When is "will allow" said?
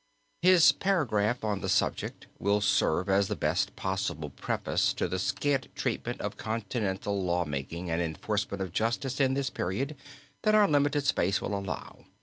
11.39-12.05